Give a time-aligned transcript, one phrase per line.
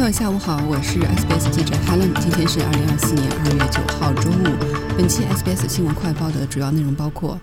[0.00, 2.10] 朋友下午好，我是 SBS 记者 Helen。
[2.22, 4.96] 今天是二零二四年二月九号中午。
[4.96, 7.38] 本期 SBS 新闻快报的主要内容包括：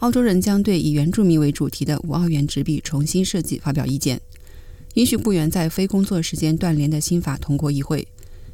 [0.00, 4.18] 澳洲人将对以原住民为主题的五澳元纸币重新设计发表意见；
[4.92, 8.06] 允许雇员在非工作时间断联的新法通过议会；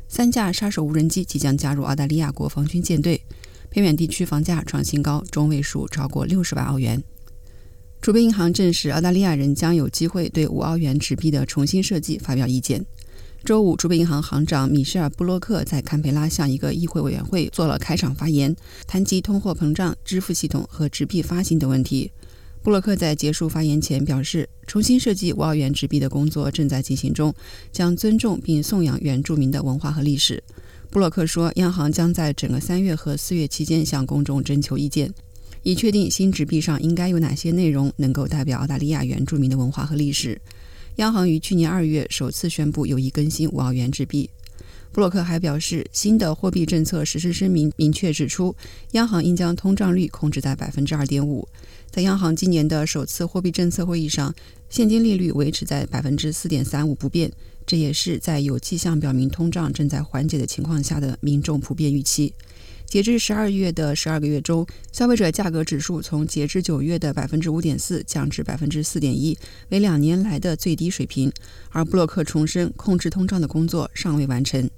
[0.06, 3.19] 三架杀手无人机即将加入澳大利亚国防军舰队；
[3.70, 7.02] 偏远地区房价创新高，中位数超过六十万澳元。
[8.01, 12.87] 储备银行证实，澳大利亚人将有机会对五澳元纸币的重新设计发表意见。
[13.45, 18.55] 周五，储备银行行长米歇尔·布洛克在堪培拉向一个议会委员会做了开场发言，
[18.87, 22.12] 谈及通货膨胀、支付系统和纸币发行等问题。
[22.62, 27.34] 布洛克在结束发言前表示，重新设计五澳元纸币的工作正在进行中，
[27.73, 30.41] 将尊重并颂扬原住民的文化和历史。
[30.88, 35.12] 布洛克说，央行将在整个三月和四月期间向公众征求意见，
[35.64, 40.41] 以确定新纸币上应该有哪些内容能够代表澳大利亚原住民的文化和历史。
[40.97, 44.29] 央行于去年二月首次宣布有意更新五澳元纸币。
[44.93, 48.55] 布洛克还表示，新的货币政策实施声明明确指出，
[48.91, 51.48] 央行应将通胀率控制在百分之二点五。
[51.91, 54.35] 在央行今年的首次货币政策会议上，
[54.69, 57.33] 现金利率维持在百分之四点三五不变，
[57.67, 62.35] 这也是在有迹象表明通胀正在缓解的情况下的民众普遍预期。
[62.93, 69.35] 截至十二月的十二个月中，消费者价格指数从截至九月的百分之五点四降至百分之四点一，
[69.71, 71.33] 为两年来的最低水平。
[71.70, 74.69] 而布洛克重申，控制通胀的工作尚未完成。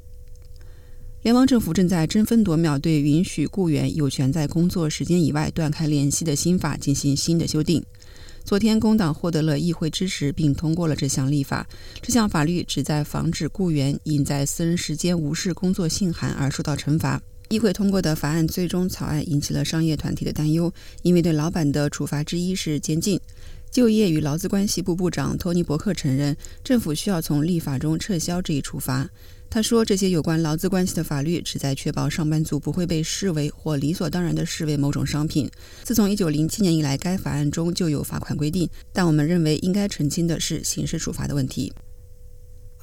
[1.23, 7.85] 联邦政府正在争分夺秒对允许雇员有权在工作时间以外断开联系的新法进行新的修订。
[8.45, 11.67] 昨天，工党获得了议会支持，并通过了这项立法。
[12.01, 17.21] 这项法律旨在防止雇员因在私人时间无视工作信函而受到惩罚。
[17.55, 23.21] 议会通过的法案最终草案引起了商业团体的担忧，因为对老板的处罚之一是监禁。
[23.71, 29.09] 就业与劳资关系部部长托尼·伯克承认，政府需要从立法中撤销这一处罚。
[29.49, 35.49] 他说，这些有关劳资关系的法律旨在确保上班族不会被视为或理所当然地视为某种商品。
[35.85, 41.73] 自从1907年以来，该法案中就有罚款规定，但我们认为应该澄清的是刑事处罚的问题。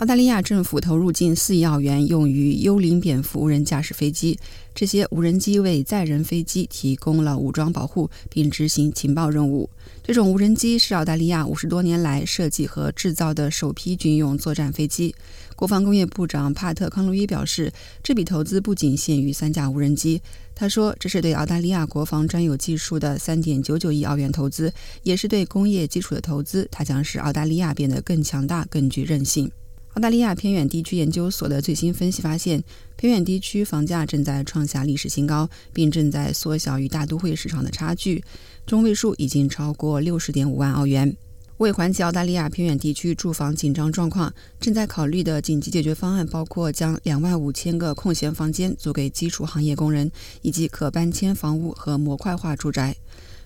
[0.01, 4.39] 澳大利亚政府投入近四亿澳元用于幽灵蝙蝠无人驾驶飞机。
[4.73, 9.69] 这些无人机为载人飞机提供了武装保护，并执行情报任务。
[10.01, 15.13] 这种无人机是澳大利亚五十多年来设计和制造的首批军用作战飞机。
[15.55, 20.19] 国防工业部长帕特·康路伊表示，这笔投资不仅限于三架无人机。
[20.55, 24.73] 他说，这是对澳大利亚国防专有技术的三点九九亿澳元投资，
[25.03, 26.67] 也是对工业基础的投资。
[26.71, 29.51] 它将使澳大利亚变得更强大、更具韧性。
[29.93, 32.63] 澳大利亚偏远地区研究所的最新分析发现，
[32.95, 38.23] 偏远地区房价正在创下历史新高，并正在缩小与大都会市场的差距，
[38.65, 41.13] 中位数已经超过六十点五万澳元。
[41.57, 50.09] 为缓解澳大利亚偏远地区住房紧张状况，正在考虑的紧急解决方案包括将两万五千个空闲房间租给基础行业工人，
[50.41, 52.95] 以及可搬迁房屋和模块化住宅。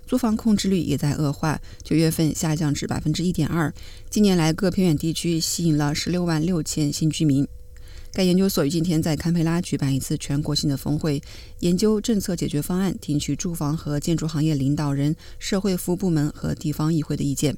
[0.05, 3.73] 租房控制率也在恶化，九月份下降至百分之一点二。
[4.09, 7.47] 近年来，各偏远地区吸引了十六万六千新居民。
[8.11, 11.21] 该研究所于今天在堪培拉举办一次全国性的峰会，
[11.59, 17.57] 研究政策解决方案，听取住房和建筑行业领导人、社会服务部门和地方议会的意见。